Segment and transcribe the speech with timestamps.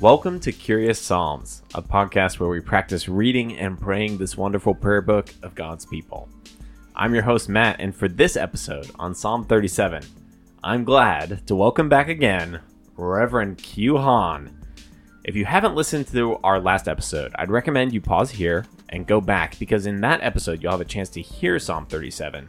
[0.00, 5.02] Welcome to Curious Psalms, a podcast where we practice reading and praying this wonderful prayer
[5.02, 6.28] book of God's people.
[6.96, 10.02] I'm your host, Matt, and for this episode on Psalm 37,
[10.64, 12.60] I'm glad to welcome back again
[12.96, 14.56] Reverend Q Han.
[15.22, 19.20] If you haven't listened to our last episode, I'd recommend you pause here and go
[19.20, 22.48] back because in that episode, you'll have a chance to hear Psalm 37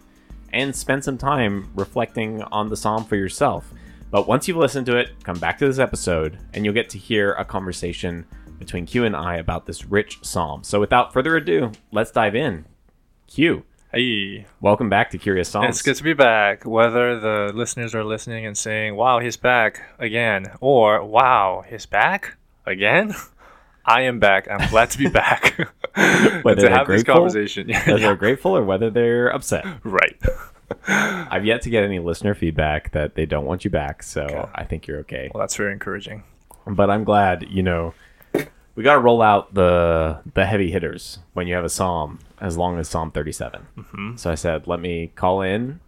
[0.54, 3.72] and spend some time reflecting on the psalm for yourself.
[4.10, 6.98] But once you've listened to it, come back to this episode and you'll get to
[6.98, 8.26] hear a conversation
[8.60, 10.64] between Q and I about this rich psalm.
[10.64, 12.66] So without further ado, let's dive in.
[13.28, 15.68] Q, Hey, welcome back to Curious Psalms.
[15.68, 16.66] it's good to be back.
[16.66, 22.38] Whether the listeners are listening and saying, wow, he's back again, or wow, he's back
[22.66, 23.14] again,
[23.86, 24.48] I am back.
[24.50, 25.58] I'm glad to be back.
[25.96, 27.70] Whether to they're have this conversation.
[27.70, 29.66] Whether they're grateful or whether they're upset.
[29.84, 30.20] right.
[30.88, 34.50] I've yet to get any listener feedback that they don't want you back, so Okay.
[34.56, 35.30] I think you're okay.
[35.34, 36.24] Well, that's very encouraging.
[36.66, 37.94] But I'm glad, you know,
[38.76, 42.58] we got to roll out the the heavy hitters when you have a psalm as
[42.58, 43.68] long as Psalm 37.
[43.78, 44.16] Mm-hmm.
[44.16, 45.82] So I said, let me call in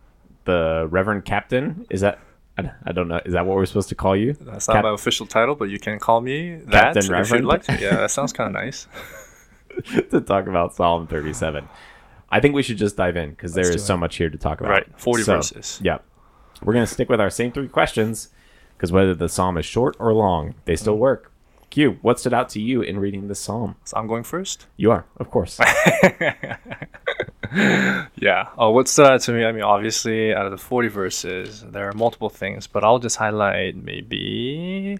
[0.45, 1.85] the Reverend Captain.
[1.89, 2.19] Is that
[2.57, 3.19] I don't know.
[3.25, 4.33] Is that what we're supposed to call you?
[4.33, 7.43] That's not Cap- my official title, but you can call me that Captain if you'd
[7.45, 7.73] like to.
[7.79, 8.87] Yeah, that sounds kind of nice.
[10.11, 11.67] to talk about Psalm 37.
[12.29, 14.59] I think we should just dive in because there is so much here to talk
[14.61, 14.69] about.
[14.69, 15.79] Right, 40 So, verses.
[15.83, 15.97] Yeah.
[16.61, 18.29] We're going to stick with our same three questions
[18.77, 20.79] because whether the psalm is short or long, they Mm.
[20.79, 21.31] still work.
[21.71, 23.75] Q, what stood out to you in reading this psalm?
[23.83, 24.67] So I'm going first.
[24.77, 25.59] You are, of course.
[28.15, 28.49] Yeah.
[28.57, 29.43] Oh, what stood out to me?
[29.43, 33.17] I mean, obviously, out of the 40 verses, there are multiple things, but I'll just
[33.17, 34.97] highlight maybe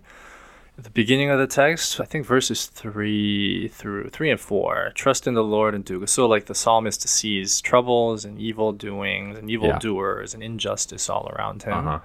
[0.78, 2.00] the beginning of the text.
[2.00, 4.92] I think verses three through three and four.
[4.96, 6.10] Trust in the Lord and do good.
[6.10, 11.30] So, like the psalmist sees troubles and evil doings and evil doers and injustice all
[11.36, 11.88] around him.
[11.88, 12.00] Uh-huh.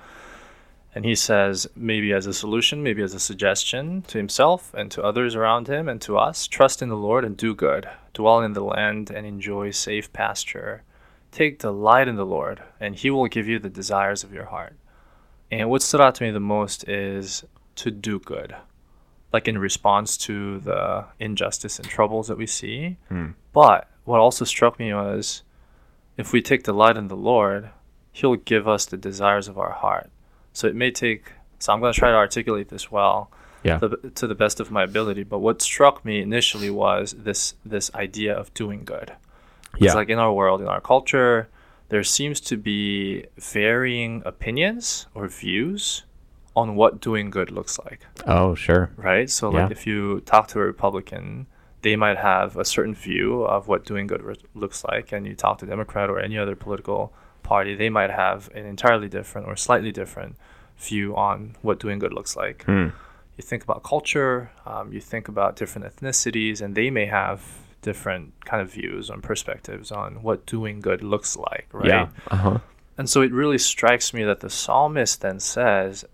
[0.98, 5.00] And he says, maybe as a solution, maybe as a suggestion to himself and to
[5.00, 7.88] others around him and to us, trust in the Lord and do good.
[8.14, 10.82] Dwell in the land and enjoy safe pasture.
[11.30, 14.74] Take delight in the Lord, and he will give you the desires of your heart.
[15.52, 17.44] And what stood out to me the most is
[17.76, 18.56] to do good.
[19.32, 22.96] Like in response to the injustice and troubles that we see.
[23.08, 23.28] Hmm.
[23.52, 25.44] But what also struck me was
[26.16, 27.70] if we take delight in the Lord,
[28.10, 30.10] he'll give us the desires of our heart.
[30.58, 31.22] So it may take.
[31.60, 33.30] So I'm going to try to articulate this well,
[33.62, 33.78] Yeah.
[33.78, 33.88] to,
[34.20, 35.22] to the best of my ability.
[35.32, 39.08] But what struck me initially was this this idea of doing good.
[39.78, 39.86] Yeah.
[39.86, 41.48] It's like in our world, in our culture,
[41.90, 46.04] there seems to be varying opinions or views
[46.56, 48.90] on what doing good looks like, Oh, sure.
[48.96, 49.30] right?
[49.30, 49.62] So, Yeah.
[49.62, 51.46] like if you talk to a Republican,
[51.82, 55.34] they might have a certain view of what doing good re- looks like, and you
[55.36, 57.12] talk to a Democrat or any other political
[57.52, 60.32] party, they might have an entirely different or slightly different
[60.88, 61.36] view on
[61.66, 62.88] what doing good looks like Hmm.
[63.36, 64.36] you think about culture,
[64.72, 67.40] um, you think about different ethnicities, and they may have
[67.90, 71.88] different kind of views and perspectives on what doing good looks like, right?
[71.94, 72.08] Yeah.
[72.34, 72.58] Uh huh.
[72.98, 76.04] And so it really strikes me that the psalmist then says,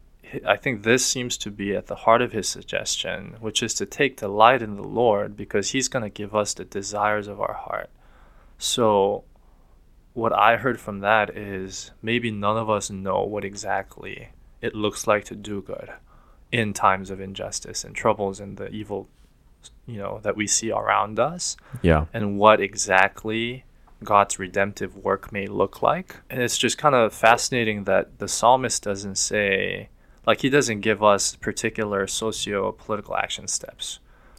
[0.54, 3.86] I think this seems to be at the heart of his suggestion, which is to
[3.86, 7.56] take delight in the Lord because he's going to give us the desires of our
[7.66, 7.88] heart.
[8.58, 9.24] So,
[10.14, 14.28] what I heard from that is maybe none of us know what exactly
[14.62, 15.90] it looks like to do good
[16.50, 19.08] in times of injustice and troubles and the evil,
[19.86, 22.06] you know, that we see around us Yeah.
[22.14, 23.64] and what exactly
[24.04, 26.16] God's redemptive work may look like.
[26.30, 29.88] And it's just kind of fascinating that the psalmist doesn't say,
[30.26, 33.98] like, he doesn't give us particular socio political action steps.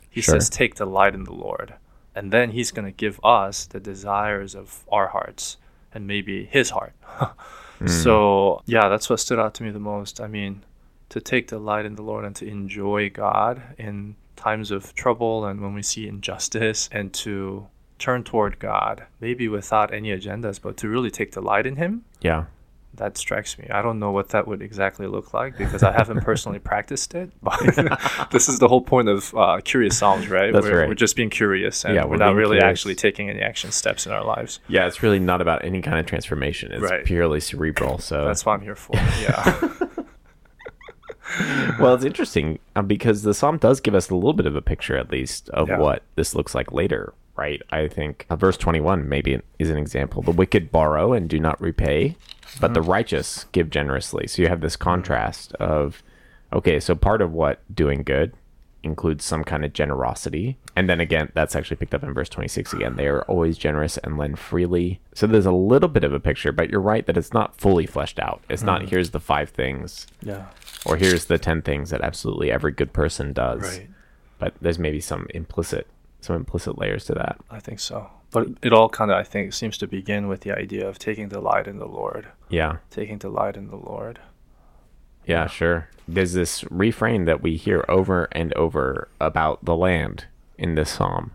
[0.09, 0.35] He Sure.
[0.35, 1.73] says, take delight in the Lord.
[2.15, 5.57] And then he's going to give us the desires of our hearts
[5.95, 6.93] and maybe his heart.
[7.79, 7.89] Mm.
[7.89, 10.21] So, yeah, that's what stood out to me the most.
[10.21, 10.63] I mean,
[11.09, 15.61] to take delight in the Lord and to enjoy God in times of trouble and
[15.61, 17.67] when we see injustice and to
[17.99, 22.05] turn toward God, maybe without any agendas, but to really take delight in Him.
[22.21, 22.45] Yeah.
[22.97, 23.67] That strikes me.
[23.69, 27.29] I don't know what that would exactly look like because I haven't personally practiced it.
[27.43, 27.59] But
[28.31, 30.53] this is the whole point of uh, Curious Psalms, right?
[30.53, 30.87] That's we're, right.
[30.87, 32.79] we're just being curious and Yeah, we're, not really curious.
[32.79, 34.59] actually taking any action steps in our lives.
[34.67, 34.87] Yeah.
[34.87, 36.71] It's really not about any kind of transformation.
[36.71, 37.03] It's Right.
[37.05, 37.97] purely cerebral.
[38.05, 38.95] So That's what I'm here for.
[38.95, 39.69] Yeah.
[41.79, 44.61] well, it's interesting uh, because the psalm does give us a little bit of a
[44.61, 45.79] picture, at least, of Yeah.
[45.79, 47.61] what this looks like later, right?
[47.71, 50.21] I think uh, verse 21 maybe is an example.
[50.21, 52.15] The wicked borrow and do not repay,
[52.59, 54.27] but the righteous give generously.
[54.27, 56.01] So you have this contrast of,
[56.53, 58.33] okay, so part of what doing good
[58.83, 60.57] includes some kind of generosity.
[60.75, 62.95] And then again, that's actually picked up in verse 26 again.
[62.97, 64.99] They are always generous and lend freely.
[65.15, 67.87] So there's a little bit of a picture, but you're right that it's not fully
[67.87, 68.43] fleshed out.
[68.47, 70.45] It's not here's the five things Yeah.
[70.85, 73.63] or here's the 10 things that absolutely every good person does.
[73.63, 73.89] Right.
[74.37, 75.87] But there's maybe some implicit
[76.25, 77.37] some implicit layers to that.
[77.49, 78.09] I think so.
[78.31, 81.29] But it all kind of, I think, seems to begin with the idea of taking
[81.29, 82.27] delight in the Lord.
[82.49, 82.77] Yeah.
[82.89, 84.19] Taking delight in the Lord.
[85.25, 85.89] Yeah, sure.
[86.07, 90.25] There's this refrain that we hear over and over about the land
[90.57, 91.31] in this psalm.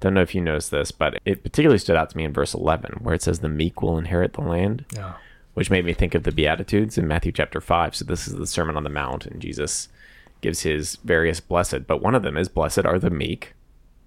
[0.00, 2.52] Don't know if you noticed this, but it particularly stood out to me in verse
[2.54, 5.14] 11, where it says, The meek will inherit the land, Yeah.
[5.54, 7.96] which made me think of the Beatitudes in Matthew chapter 5.
[7.96, 9.88] So, this is the Sermon on the Mount, and Jesus
[10.42, 13.54] gives his various blessed, but one of them is, Blessed are the meek,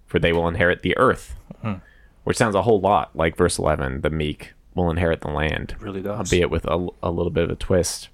[0.10, 1.76] for they will inherit the earth, hmm.
[2.24, 5.82] which sounds a whole lot like verse 11, the meek will inherit the land It
[5.82, 6.18] really does.
[6.18, 8.10] albeit with a, a little bit of a twist.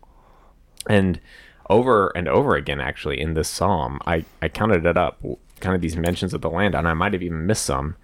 [0.88, 1.22] And
[1.70, 5.24] over and over again, actually, in this psalm, I, I counted it up,
[5.62, 7.96] kind of these mentions of the land, and I might have even missed some.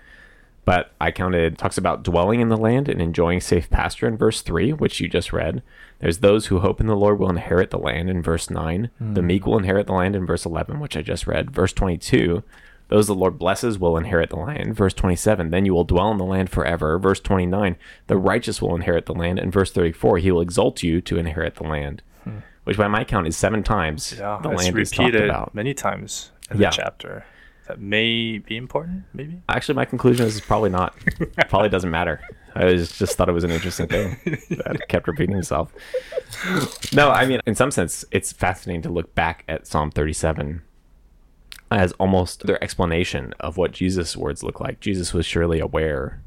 [0.64, 4.42] But I counted, talks about dwelling in the land and enjoying safe pasture in verse
[4.42, 5.64] 3, which you just read.
[6.00, 8.90] There's those who hope in the Lord will inherit the land in verse 9.
[9.00, 9.28] The hmm.
[9.28, 11.52] meek will inherit the land in verse 11, which I just read.
[11.52, 12.44] Verse 22,
[12.92, 14.76] those the Lord blesses will inherit the land.
[14.76, 17.00] Verse 27, then you will dwell in the land forever.
[17.00, 17.78] Verse 29,
[18.08, 19.40] the righteous will inherit the land.
[19.40, 22.40] And verse 34, he will exalt you to inherit the land, hmm.
[22.66, 24.40] which by my count is seven times Yeah.
[24.44, 25.56] the land is talked repeated about.
[25.56, 26.70] many times in Yeah.
[26.70, 27.26] the chapter.
[27.70, 29.42] That may be important, maybe?
[29.48, 30.94] Actually, my conclusion is probably not.
[31.48, 32.20] probably doesn't matter.
[32.56, 34.18] I was, just thought it was an interesting thing
[34.50, 35.74] that kept repeating itself.
[36.92, 40.62] No, I mean, in some sense, it's fascinating to look back at Psalm 37
[41.72, 44.80] as almost their explanation of what Jesus' words look like.
[44.82, 46.22] Jesus was surely aware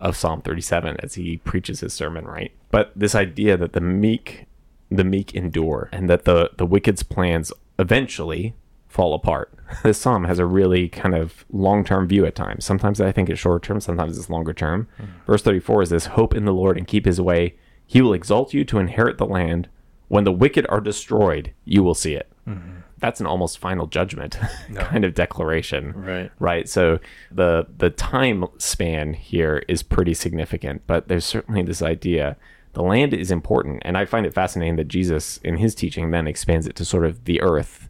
[0.00, 2.52] of Psalm 37 as he preaches his sermon, right?
[2.70, 4.46] But this idea that the meek,
[4.90, 8.54] the meek endure, and that the the wicked's plans eventually
[8.88, 9.52] fall apart.
[9.82, 12.64] This psalm has a really kind of long term view at times.
[12.64, 14.88] Sometimes I think it's short term, sometimes it's longer term.
[14.96, 15.04] Hmm.
[15.26, 17.54] Verse 34 is this hope in the Lord and keep his way.
[17.86, 19.68] He will exalt you to inherit the land.
[20.08, 22.32] When the wicked are destroyed, you will see it.
[22.46, 22.78] Hmm.
[23.00, 24.38] That's an almost final judgment
[24.74, 26.30] kind of declaration Right.
[26.38, 26.68] right?
[26.68, 26.98] So
[27.30, 32.36] the the time span here is pretty significant but there's certainly this idea
[32.74, 33.82] the land is important.
[33.84, 37.04] And i find it fascinating that jesus in his teaching then expands it to sort
[37.04, 37.88] of the earth.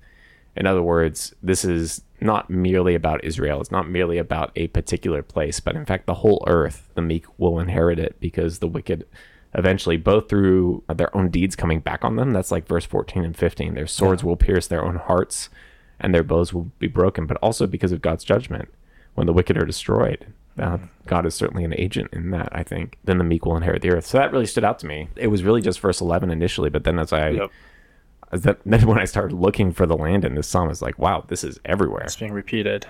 [0.56, 3.60] In other words this is not merely about israel.
[3.60, 7.25] It's not merely about a particular place but in fact the whole earth the meek
[7.38, 9.06] will inherit it because the wicked
[9.54, 13.36] eventually both through their own deeds coming back on them that's like verse 14 and
[13.36, 15.48] 15 their swords will pierce their own hearts
[16.00, 18.68] and their bows will be broken, but also because of God's judgment
[19.14, 20.26] when the wicked are destroyed.
[20.56, 22.98] Uh, God is certainly an agent in that, I think.
[23.04, 24.06] Then the meek will inherit the earth.
[24.06, 25.08] So that really stood out to me.
[25.16, 27.50] It was really just verse 11 initially, but then as I, Yep.
[28.32, 30.98] as that, then when I started looking for the land in this psalm, it's like,
[31.00, 32.04] wow, this is everywhere.
[32.04, 32.86] It's being repeated.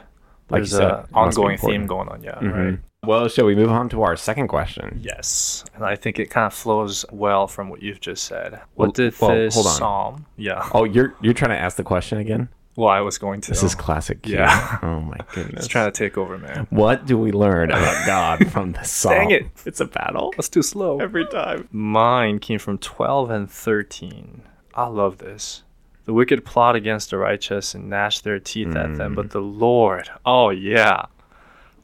[0.50, 2.38] Like There's an it must be ongoing theme going on, yeah.
[2.40, 2.70] Mhm.
[2.70, 2.78] Right.
[3.04, 5.00] Well, shall we move on to our second question?
[5.02, 5.64] Yes.
[5.74, 8.60] And I think it kind of flows well from what you've just said.
[8.74, 9.72] What did well, this hold on.
[9.74, 10.26] psalm?
[10.36, 10.68] Yeah.
[10.74, 12.48] Oh, you're you're trying to ask the question again?
[12.74, 13.50] Well, I was going to.
[13.50, 14.22] This is classic.
[14.22, 14.34] Q.
[14.34, 14.78] Yeah.
[14.82, 15.62] Oh my goodness.
[15.62, 16.66] Just trying to take over, man.
[16.70, 19.14] What do we learn about God from the psalm?
[19.14, 19.46] Dang it.
[19.64, 21.00] It's a battle That's too slow.
[21.00, 21.68] every time.
[21.72, 24.42] Mine came from 12 and 13.
[24.74, 25.64] I love this.
[26.04, 29.30] The wicked plot against the righteous and gnash their teeth at them, but hmm.
[29.30, 31.06] the Lord, oh yeah,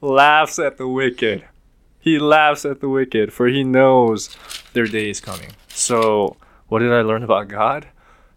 [0.04, 1.44] laughs at the wicked.
[1.98, 4.36] He laughs at the wicked, for he knows
[4.74, 5.50] their day is coming.
[5.68, 6.36] So,
[6.68, 7.88] what did I learn about God?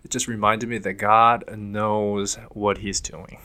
[0.03, 3.39] It just reminded me that God knows what he's doing.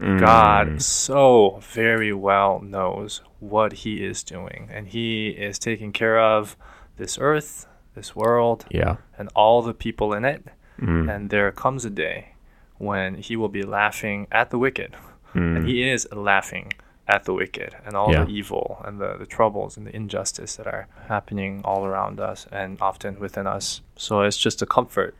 [0.00, 6.56] God so very well knows what he is doing, and he is taking care of
[6.98, 8.96] this earth, this world, Yeah.
[9.18, 10.46] and all the people in it.
[10.80, 11.12] Mm.
[11.12, 12.34] And there comes a day
[12.76, 14.94] when he will be laughing at the wicked.
[15.34, 16.72] And he is laughing
[17.08, 18.24] at the wicked and all Yeah.
[18.24, 22.46] the evil and the, the troubles and the injustice that are happening all around us
[22.52, 23.80] and often within us.
[23.96, 25.16] So it's just a comfort.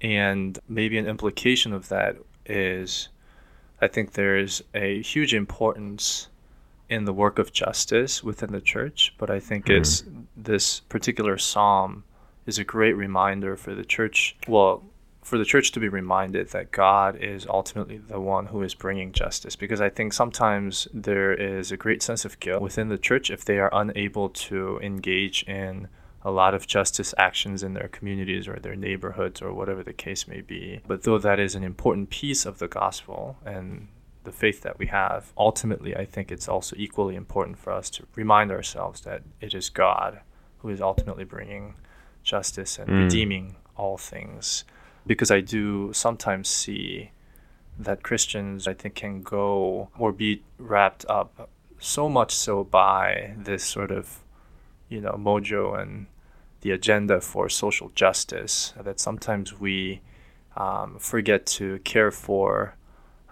[0.00, 3.08] And maybe an implication of that is
[3.80, 6.28] I think there's a huge importance
[6.88, 10.22] in the work of justice within the church, but I think it's mm-hmm.
[10.36, 12.02] this particular psalm
[12.46, 14.34] is a great reminder for the church.
[14.48, 14.82] Well,
[15.28, 19.12] for the church to be reminded that God is ultimately the one who is bringing
[19.12, 19.56] justice.
[19.56, 23.44] Because I think sometimes there is a great sense of guilt within the church if
[23.44, 25.88] they are unable to engage in
[26.22, 30.26] a lot of justice actions in their communities or their neighborhoods or whatever the case
[30.26, 30.80] may be.
[30.86, 33.88] But though that is an important piece of the gospel and
[34.24, 38.04] the faith that we have, ultimately, I think it's also equally important for us to
[38.16, 40.20] remind ourselves that it is God
[40.58, 41.74] who is ultimately bringing
[42.24, 43.04] justice and Mm.
[43.04, 44.64] redeeming all things.
[45.08, 47.10] Because I do sometimes see
[47.78, 51.48] that Christians, I think, can go or be wrapped up
[51.80, 54.24] so much so by this sort of,
[54.88, 56.06] you know, mojo and
[56.60, 60.00] the agenda for social justice that sometimes we
[60.56, 62.74] um, forget to care for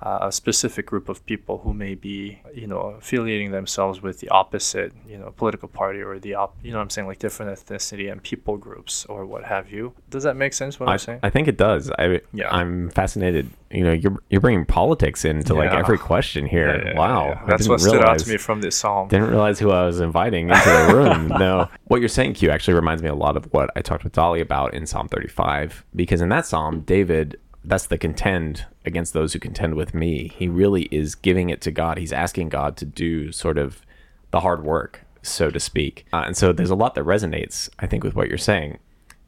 [0.07, 4.29] uh, a specific group of people who may be, you know, affiliating themselves with the
[4.29, 7.51] opposite, you know, political party or the op, you know, what I'm saying like different
[7.59, 9.95] ethnicity and people groups or what have you.
[10.09, 10.79] Does that make sense?
[10.79, 11.21] What I, am saying?
[11.25, 11.91] I think it does.
[11.99, 12.55] I Yeah.
[12.55, 13.51] I'm fascinated.
[13.73, 16.69] You know, you're you're bringing politics into like every question here.
[16.69, 17.45] Yeah, yeah, wow, yeah.
[17.49, 19.09] That's what stood out to me from this psalm.
[19.09, 21.29] Didn't realize who I was inviting into the room.
[21.47, 21.69] no.
[21.89, 24.41] What you're saying, Q, actually reminds me a lot of what I talked with Dolly
[24.41, 25.85] about in Psalm 35.
[25.97, 30.29] Because in that psalm, David, that's the contend against those who contend with me.
[30.29, 31.99] He really is giving it to God.
[31.99, 33.83] He's asking God to do sort of
[34.31, 36.07] the hard work, so to speak.
[36.13, 38.79] Uh, and so there's a lot that resonates, I think, with what you're saying.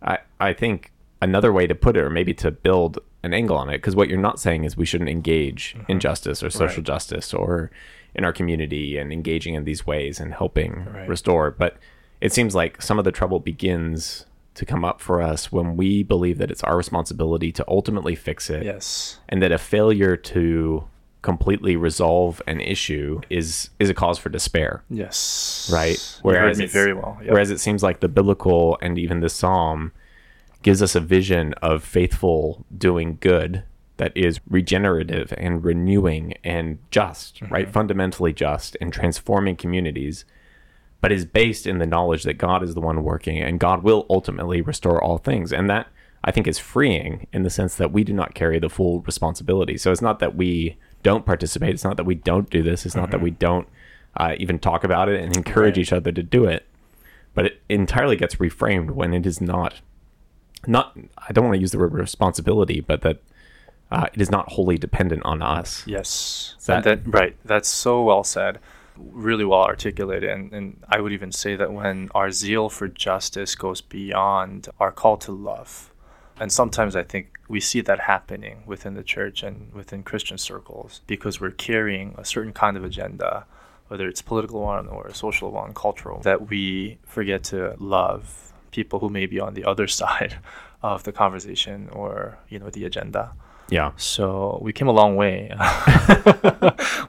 [0.02, 3.68] I, I think another way to put it, or maybe to build an angle on
[3.68, 6.86] it, because what you're not saying is we shouldn't engage in justice or social Right.
[6.86, 7.72] justice or
[8.14, 11.08] in our community and engaging in these ways and helping Right.
[11.08, 11.50] restore.
[11.50, 11.76] But
[12.20, 14.26] it seems like some of the trouble begins
[14.58, 18.50] to come up for us when we believe that it's our responsibility to ultimately fix
[18.50, 19.18] it Yes.
[19.28, 20.84] and that a failure to
[21.22, 25.70] completely resolve an issue is is a cause for despair Yes.
[25.72, 25.98] right?
[26.24, 27.18] Me very well.
[27.22, 27.30] Yep.
[27.32, 29.92] Whereas it seems like the biblical and even the psalm
[30.62, 33.62] gives us a vision of faithful doing good
[33.98, 37.52] that is regenerative and renewing and just, Mm-hmm.
[37.54, 37.68] right?
[37.70, 40.24] Fundamentally just and transforming communities,
[41.00, 44.06] but is based in the knowledge that God is the one working and God will
[44.10, 45.52] ultimately restore all things.
[45.52, 45.86] And that
[46.24, 49.76] I think is freeing in the sense that we do not carry the full responsibility.
[49.78, 51.74] So it's not that we don't participate.
[51.74, 52.84] It's not that we don't do this.
[52.84, 53.68] It's not that we don't
[54.16, 55.78] uh, even talk about it and encourage Mm-hmm.
[55.78, 55.78] Right.
[55.78, 56.66] each other to do it.
[57.34, 59.74] But it entirely gets reframed when it is not.
[60.66, 60.98] Not.
[61.28, 63.18] I don't want to use the word responsibility, but that
[63.92, 65.84] uh, it is not wholly dependent on us.
[65.86, 66.56] Yes.
[66.66, 67.36] that- that, right.
[67.44, 68.58] That's so well said.
[68.98, 70.30] Really well articulated.
[70.30, 74.92] And, and I would even say that when our zeal for justice goes beyond our
[74.92, 75.92] call to love,
[76.40, 81.00] and sometimes I think we see that happening within the church and within Christian circles
[81.06, 83.46] because we're carrying a certain kind of agenda,
[83.88, 89.00] whether it's political one or a social one, cultural, that we forget to love people
[89.00, 90.38] who may be on the other side
[90.82, 93.32] of the conversation or, you know, the agenda.
[93.70, 93.92] Yeah.
[93.96, 95.50] So we came a long way.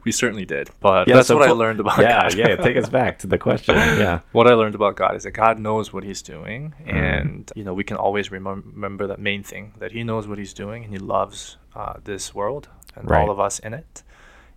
[0.09, 0.69] we certainly did.
[0.79, 2.21] But Yeah, that's so what I learned about Yeah.
[2.23, 2.33] God.
[2.35, 2.55] yeah.
[2.67, 3.75] Take us back to the question.
[3.75, 4.19] Yeah.
[4.31, 6.97] what I learned about God is that God knows what He's doing, Mm-hmm.
[6.97, 10.37] and you know we can always remem- remember that main thing that He knows what
[10.43, 12.63] He's doing, and He loves uh, this world
[12.95, 13.21] and Right.
[13.21, 14.03] all of us in it,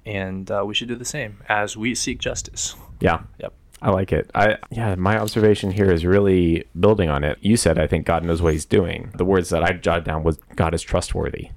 [0.06, 2.74] and uh, we should do the same as we seek justice.
[3.00, 3.18] Yeah.
[3.38, 3.52] Yep.
[3.84, 4.30] I like it.
[4.34, 7.36] I yeah, my observation here is really building on it.
[7.40, 9.10] You said I think God knows what he's doing.
[9.16, 11.50] The words that I jotted down was God is trustworthy.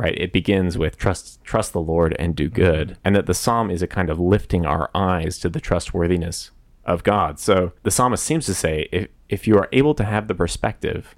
[0.00, 0.16] Right?
[0.16, 2.88] It begins with trust trust the Lord and do good.
[2.88, 3.00] Mm-hmm.
[3.04, 6.52] And that the psalm is a kind of lifting our eyes to the trustworthiness
[6.86, 7.38] of God.
[7.38, 11.14] So the psalmist seems to say if if you are able to have the perspective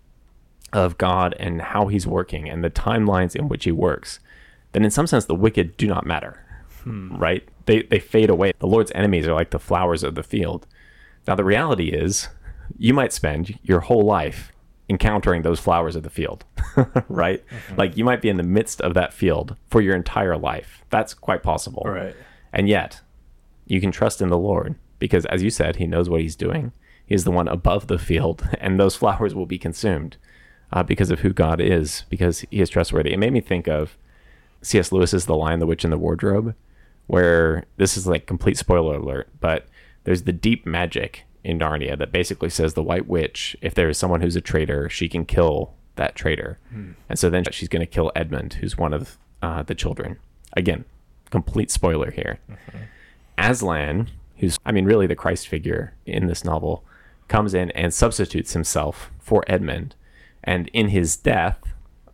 [0.72, 4.18] of God and how he's working and the timelines in which he works,
[4.72, 6.44] then in some sense the wicked do not matter.
[6.82, 7.16] Hmm.
[7.16, 7.48] Right?
[7.66, 8.52] They they fade away.
[8.58, 10.66] The Lord's enemies are like the flowers of the field.
[11.28, 12.28] Now the reality is
[12.78, 14.51] you might spend your whole life
[14.92, 16.44] encountering those flowers of the field.
[17.08, 17.42] right?
[17.76, 20.84] Like you might be in the midst of that field for your entire life.
[20.90, 21.82] That's quite possible.
[21.84, 22.14] Right.
[22.52, 23.00] And yet,
[23.66, 26.72] you can trust in the Lord because, as you said, He knows what He's doing.
[27.06, 30.18] He is the one above the field, and those flowers will be consumed
[30.72, 33.12] uh, because of who God is, because He is trustworthy.
[33.12, 33.96] It made me think of
[34.60, 34.92] C.S.
[34.92, 36.54] Lewis's The Lion, the Witch, and the Wardrobe,
[37.06, 39.66] where this is like complete spoiler alert, but
[40.04, 43.98] there's the deep magic in Narnia that basically says the White Witch, if there is
[43.98, 46.58] someone who's a traitor, she can kill that traitor.
[47.08, 50.18] And so then she's going to kill Edmund, who's one of uh, the children.
[50.54, 50.84] Again,
[51.30, 52.38] complete spoiler here.
[53.38, 56.84] Aslan, who's, I mean, really the Christ figure in this novel,
[57.28, 59.94] comes in and substitutes himself for Edmund.
[60.44, 61.58] And in his death,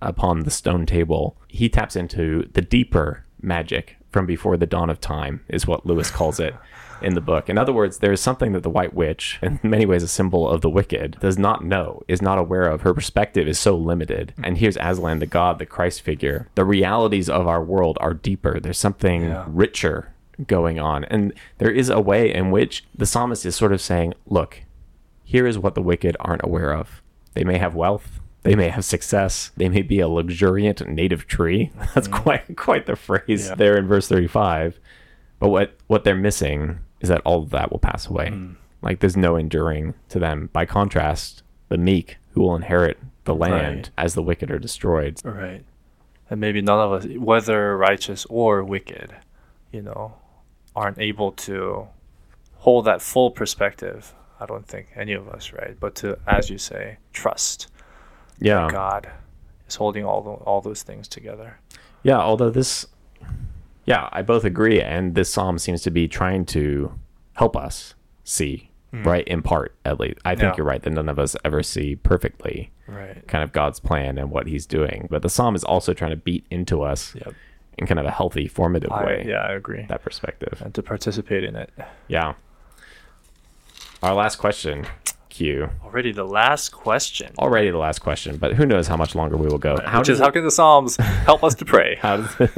[0.00, 5.00] upon the stone table, he taps into the deeper magic from before the dawn of
[5.00, 6.54] time, is what Lewis calls it
[7.02, 7.48] in the book.
[7.48, 10.48] In other words, there is something that the White Witch, in many ways a symbol
[10.48, 12.82] of the wicked, does not know, is not aware of.
[12.82, 14.32] Her perspective is so limited.
[14.42, 16.48] And here's Aslan, the god, the Christ figure.
[16.54, 18.60] The realities of our world are deeper.
[18.60, 19.44] There's something Yeah.
[19.48, 20.12] richer
[20.46, 21.04] going on.
[21.04, 24.62] And there is a way in which the psalmist is sort of saying, look,
[25.24, 27.02] here is what the wicked aren't aware of.
[27.34, 31.70] They may have wealth, they may have success, they may be a luxuriant native tree.
[31.94, 32.22] That's mm.
[32.22, 33.54] quite quite the phrase Yeah.
[33.56, 34.78] there in verse 35.
[35.38, 38.28] But what what they're missing is that all of that will pass away.
[38.28, 38.56] Mm.
[38.82, 40.50] Like there's no enduring to them.
[40.52, 44.04] By contrast, the meek who will inherit the land Right.
[44.04, 45.20] as the wicked are destroyed.
[45.24, 45.64] Right.
[46.30, 49.14] And maybe none of us, whether righteous or wicked,
[49.72, 50.14] you know,
[50.76, 51.88] aren't able to
[52.56, 54.14] hold that full perspective.
[54.40, 55.76] I don't think any of us, right?
[55.78, 57.68] But to, as you say, trust
[58.38, 58.68] Yeah.
[58.70, 59.10] God
[59.66, 61.58] is holding all the, all those things together.
[62.04, 62.86] Yeah, although this,
[63.88, 66.92] yeah, I both agree, and this psalm seems to be trying to
[67.34, 69.02] help us see, hmm.
[69.04, 70.18] right, in part at least.
[70.24, 70.52] I think.
[70.52, 70.54] Yeah.
[70.58, 73.26] you're right that none of us ever see perfectly Right.
[73.28, 76.16] kind of God's plan and what He's doing, but the psalm is also trying to
[76.16, 77.34] beat into us Yep.
[77.78, 79.24] in kind of a healthy, formative I, way.
[79.28, 79.84] yeah, I agree.
[79.88, 80.60] That perspective.
[80.64, 81.70] And to participate in it.
[82.08, 82.34] Yeah.
[84.02, 84.86] Our last question,
[85.28, 85.70] Q.
[85.84, 87.32] Already the last question.
[87.38, 89.78] Already the last question, but who knows how much longer we will go.
[89.84, 91.96] How which is how can the Psalms help us to pray?
[92.00, 92.34] How does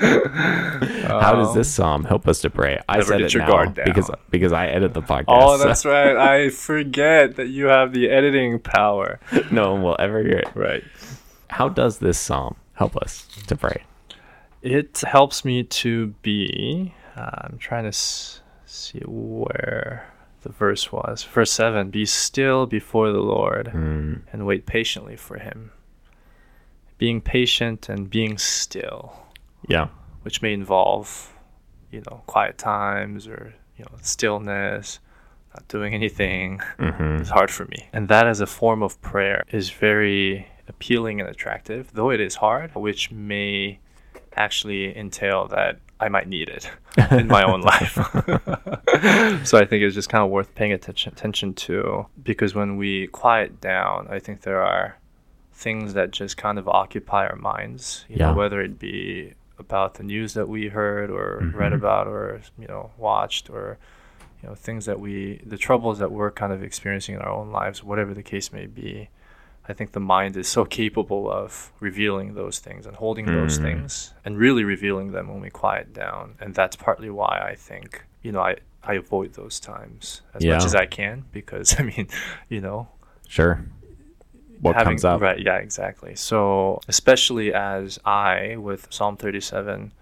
[0.00, 2.80] How does this psalm help us to pray?
[2.88, 5.24] I Never said it now because because I edit the podcast.
[5.28, 6.16] Oh, so that's right.
[6.16, 9.20] I forget that you have the editing power.
[9.50, 10.48] no one will ever hear it.
[10.54, 10.82] Right.
[11.48, 13.84] How does this psalm help us to pray?
[14.62, 16.94] It helps me to be.
[17.16, 20.06] Uh, I'm trying to s- see where
[20.42, 21.22] the verse was.
[21.24, 25.72] Verse 7 Be still before the Lord Mm, and wait patiently for him.
[26.98, 29.14] Being patient and being still,
[29.68, 29.88] yeah.
[30.22, 31.32] which may involve,
[31.90, 35.00] you know, quiet times or, you know, stillness,
[35.54, 36.60] not doing anything.
[36.78, 37.88] hmm It's hard for me.
[37.92, 42.36] And that as a form of prayer is very appealing and attractive, though it is
[42.36, 43.80] hard, which may
[44.36, 46.70] actually entail that I might need it
[47.10, 47.94] in my own life.
[49.44, 53.06] so I think it's just kind of worth paying attention attention to because when we
[53.08, 54.96] quiet down, I think there are
[55.52, 58.30] things that just kind of occupy our minds, you Yeah.
[58.30, 61.76] know, whether it be about the news that we heard or read Mhm.
[61.76, 63.76] about or you know watched or
[64.42, 67.52] you know things that we the troubles that we're kind of experiencing in our own
[67.52, 69.10] lives whatever the case may be
[69.70, 73.62] i think the mind is so capable of revealing those things and holding those Mm.
[73.62, 78.04] things and really revealing them when we quiet down and that's partly why i think
[78.22, 80.54] you know i i avoid those times as Yeah.
[80.54, 82.06] much as i can because i mean
[82.48, 82.88] you know
[83.28, 83.64] Sure.
[84.60, 85.20] What having- comes up?
[85.22, 86.14] Right, yeah, exactly.
[86.16, 89.92] So, especially as I, with Psalm 37,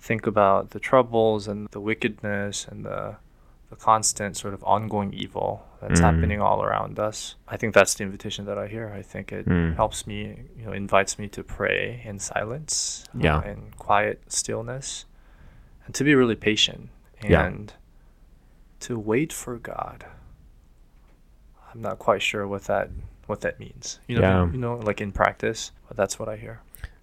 [0.00, 3.16] think about the troubles and the wickedness and the,
[3.70, 6.04] the constant sort of ongoing evil that's Mm.
[6.04, 8.92] happening all around us, I think that's the invitation that I hear.
[8.92, 9.76] I think it Mm.
[9.76, 13.44] helps me, you know, invites me to pray in silence, uh, Yeah.
[13.44, 15.04] in quiet stillness,
[15.86, 16.90] and to be really patient
[17.22, 17.44] Yeah.
[17.46, 17.72] and
[18.80, 20.04] to wait for God.
[21.72, 22.90] I'm not quite sure what that
[23.26, 24.00] what that means.
[24.08, 24.50] You know, Yeah.
[24.50, 26.58] you know, like in practice, but that's what I hear.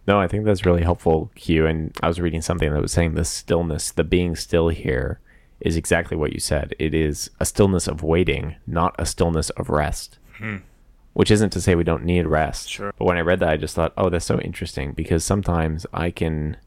[0.06, 1.66] No, I think that's really helpful, Q.
[1.66, 5.22] And I was reading something that was saying the stillness, the being still here,
[5.60, 6.74] is exactly what you said.
[6.80, 10.20] It is a stillness of waiting, not a stillness of rest.
[10.38, 10.58] Hmm.
[11.14, 12.70] Which isn't to say we don't need rest.
[12.70, 12.94] Sure.
[12.98, 16.12] But when I read that, I just thought, oh, that's so interesting because sometimes I
[16.12, 16.58] can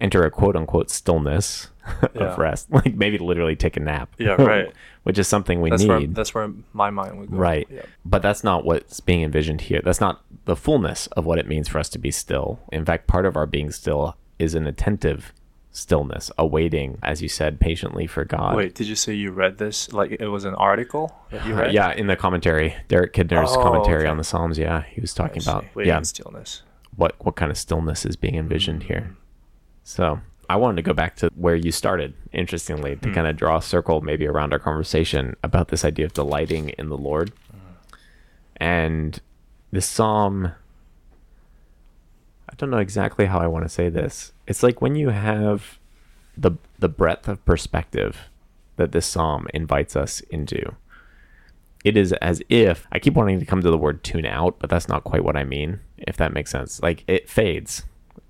[0.00, 1.68] enter a quote unquote stillness
[2.14, 2.32] Yeah.
[2.32, 4.14] of rest, like maybe literally take a nap.
[4.18, 4.72] Yeah, right.
[5.04, 5.88] Which is something we That's need.
[5.88, 7.36] where that's where my mind would go.
[7.36, 7.66] Right.
[7.70, 7.82] Yeah.
[8.04, 9.80] But that's not what's being envisioned here.
[9.84, 12.58] That's not the fullness of what it means for us to be still.
[12.72, 15.32] In fact, part of our being still is an attentive
[15.76, 18.56] stillness, awaiting, as you said, patiently for God.
[18.56, 19.92] Wait, did you say you read this?
[19.92, 23.62] Like it was an article that you Uh, yeah, in the commentary, Derek Kidner's Oh,
[23.62, 24.08] commentary okay.
[24.10, 24.56] on the Psalms.
[24.58, 26.62] Yeah, he was talking about waiting yeah stillness.
[26.96, 28.86] what what kind of stillness is being envisioned Mm.
[28.86, 29.16] here.
[29.84, 32.14] So I wanted to go back to where you started.
[32.32, 33.00] Interestingly, Hmm.
[33.00, 36.70] to kind of draw a circle maybe around our conversation about this idea of delighting
[36.70, 37.32] in the Lord,
[38.56, 39.20] and
[39.70, 40.52] this psalm.
[42.48, 44.32] I don't know exactly how I want to say this.
[44.46, 45.78] It's like when you have
[46.36, 48.28] the the breadth of perspective
[48.76, 50.74] that this psalm invites us into.
[51.84, 54.68] It is as if I keep wanting to come to the word tune out, but
[54.68, 56.82] that's not quite what I mean, if that makes sense.
[56.82, 57.84] Like it fades.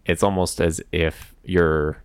[0.05, 2.03] It's almost as if you're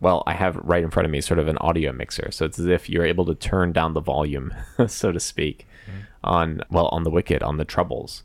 [0.00, 2.30] well, I have right in front of me sort of an audio mixer.
[2.30, 4.52] So it's as if you're able to turn down the volume,
[4.86, 6.00] so to speak, mm-hmm.
[6.22, 8.22] on well, on the wicked, on the troubles.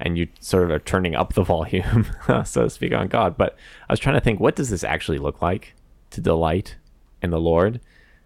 [0.00, 2.06] And you sort of are turning up the volume,
[2.44, 3.36] so to speak, on God.
[3.36, 3.56] But
[3.88, 5.74] I was trying to think, what does this actually look like
[6.10, 6.76] to delight
[7.22, 7.80] in the Lord?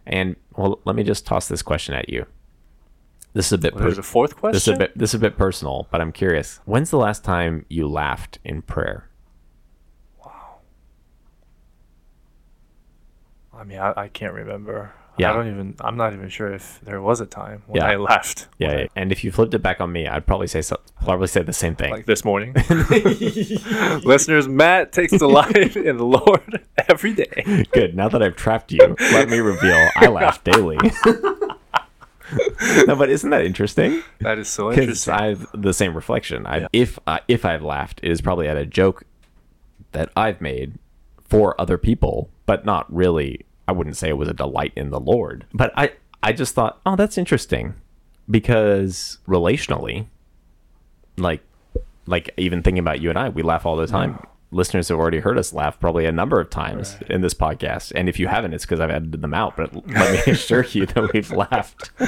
[0.06, 2.26] And well, let me just toss this question at you.
[3.34, 4.52] This is a bit Well, There's per- a fourth question.
[4.52, 6.60] this is a bit this is a bit personal, but I'm curious.
[6.66, 9.08] When's the last time you laughed in prayer?
[10.22, 10.56] Wow.
[13.54, 14.92] I mean, I, I can't remember.
[15.18, 15.30] Yeah.
[15.30, 15.74] I don't even.
[15.80, 17.88] I'm not even sure if there was a time when Yeah.
[17.90, 18.48] I left.
[18.58, 21.26] Yeah, I- and if you flipped it back on me, I'd probably say so, probably
[21.26, 21.90] say the same thing.
[21.90, 22.54] like this morning.
[24.04, 27.64] Listeners, Matt takes delight in the Lord every day.
[27.72, 27.94] Good.
[27.94, 30.78] Now that I've trapped you, let me reveal I laugh daily.
[32.86, 34.02] no, but isn't that interesting?
[34.20, 35.12] That is so interesting.
[35.14, 36.46] I've the same reflection.
[36.46, 36.66] I, Yeah.
[36.72, 39.04] If uh, if I've laughed, it is probably at a joke
[39.92, 40.78] that I've made
[41.28, 43.44] for other people, but not really.
[43.68, 45.46] I wouldn't say it was a delight in the Lord.
[45.54, 47.74] But I I just thought, oh, that's interesting
[48.30, 50.06] because relationally,
[51.16, 51.42] like
[52.06, 54.18] like even thinking about you and I, we laugh all the time.
[54.54, 57.10] Listeners have already heard us laugh probably a number of times Right.
[57.12, 59.56] in this podcast, and if you haven't, it's because I've edited them out.
[59.56, 61.90] But let me assure you that we've laughed.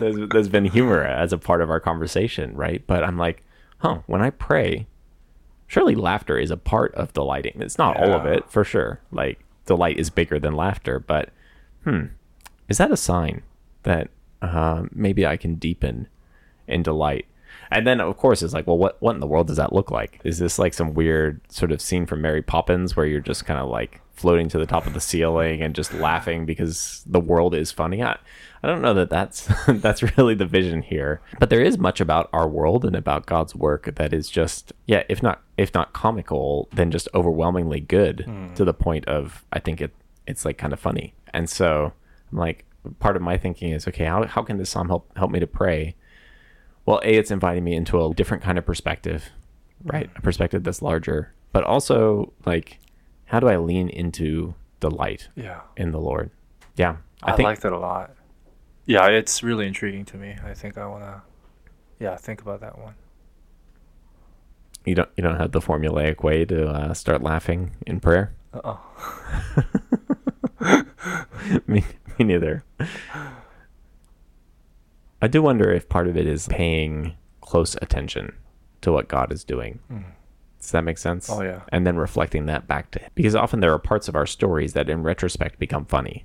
[0.00, 2.82] there's, there's been humor as a part of our conversation, right?
[2.86, 3.42] But I'm like,
[3.78, 4.86] huh, when I pray,
[5.66, 7.60] surely laughter is a part of delighting.
[7.60, 9.00] It's not all of it, for sure.
[9.12, 10.98] Like, delight is bigger than laughter.
[10.98, 11.28] But,
[11.84, 12.06] hmm,
[12.68, 13.42] is that a sign
[13.84, 14.08] that
[14.42, 16.08] uh, maybe I can deepen
[16.66, 17.26] in delight?
[17.70, 19.90] And then, of course, it's like, well, what, what in the world does that look
[19.90, 20.20] like?
[20.24, 23.60] Is this like some weird sort of scene from Mary Poppins where you're just kind
[23.60, 27.54] of like floating to the top of the ceiling and just laughing because the world
[27.54, 28.02] is funny?
[28.02, 28.16] I,
[28.62, 32.30] I don't know that that's that's really the vision here, but there is much about
[32.32, 36.68] our world and about God's work that is just yeah, if not if not comical,
[36.72, 38.54] then just overwhelmingly good hmm.
[38.54, 39.92] to the point of I think it
[40.26, 41.14] it's like kind of funny.
[41.34, 41.92] And so
[42.32, 42.64] I'm like
[43.00, 45.46] part of my thinking is okay, how how can this psalm help help me to
[45.46, 45.96] pray?
[46.86, 49.30] Well, a it's inviting me into a different kind of perspective,
[49.84, 50.08] right?
[50.16, 52.78] A perspective that's larger, but also like
[53.26, 55.60] how do I lean into delight yeah.
[55.76, 56.30] in the Lord?
[56.76, 58.14] Yeah, I, I think, like that a lot.
[58.86, 60.36] Yeah, it's really intriguing to me.
[60.42, 61.22] I think I want to,
[61.98, 62.94] yeah, think about that one.
[64.84, 68.34] You don't you don't have the formulaic way to uh, start laughing in prayer.
[68.54, 68.80] Uh-oh.
[71.66, 71.84] me,
[72.18, 72.64] me neither.
[75.20, 78.34] I do wonder if part of it is paying close attention
[78.82, 79.80] to what God is doing.
[80.60, 81.28] Does that make sense?
[81.30, 81.62] Oh, yeah.
[81.70, 84.88] And then reflecting that back to because often there are parts of our stories that
[84.88, 86.24] in retrospect become funny.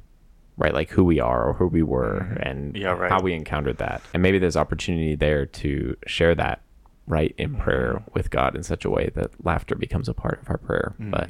[0.56, 3.10] Right, like who we are or who we were and Yeah, right.
[3.12, 4.04] how we encountered that.
[4.13, 6.62] And maybe there's opportunity there to share that
[7.08, 7.62] right in mm-hmm.
[7.62, 10.96] prayer with God in such a way that laughter becomes a part of our prayer.
[11.00, 11.12] Mm.
[11.12, 11.30] But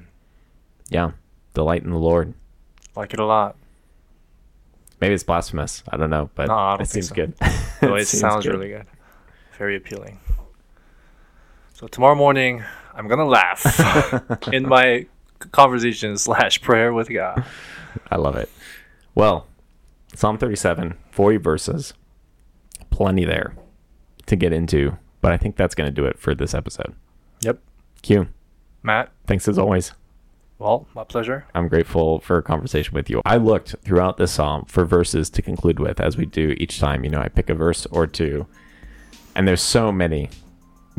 [0.90, 1.12] yeah,
[1.54, 2.34] delight in the Lord.
[2.96, 3.56] Like it a lot.
[5.02, 5.84] Maybe it's blasphemous.
[5.90, 7.16] I don't know, but No, don't it seems so.
[7.16, 7.34] good.
[7.82, 8.54] No, it seems sounds good.
[8.54, 8.86] really good.
[9.58, 10.20] Very appealing.
[11.74, 15.08] So tomorrow morning, I'm gonna laugh in my
[15.52, 17.44] conversation slash prayer with God.
[18.10, 18.50] I love it.
[19.16, 19.48] Well,
[20.16, 21.94] Psalm 37, 40 verses,
[22.90, 23.56] plenty there
[24.28, 26.94] to get into, but I think that's going to do it for this episode.
[27.42, 27.60] Yep.
[28.02, 28.28] Q,
[28.84, 29.94] Matt, thanks as always.
[30.60, 31.46] well, my pleasure.
[31.56, 33.22] I'm grateful for a conversation with you.
[33.26, 37.06] I looked throughout this psalm for verses to conclude with, as we do each time.
[37.06, 38.46] You know, I pick a verse or two,
[39.34, 40.30] and there's so many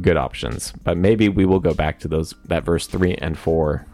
[0.01, 0.73] good options.
[0.83, 3.87] But maybe we will go back to those that verse three and four.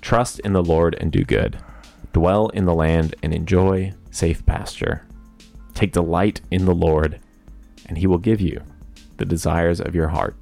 [0.00, 1.56] Trust in the Lord and do good.
[2.12, 5.06] Dwell in the land and enjoy safe pasture.
[5.72, 7.20] Take delight in the Lord,
[7.86, 8.60] and He will give you
[9.22, 10.34] the desires of your heart.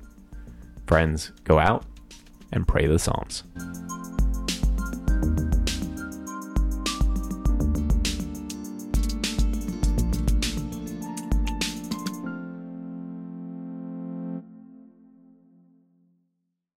[0.87, 1.85] Friends, go out
[2.51, 3.45] and pray the Psalms.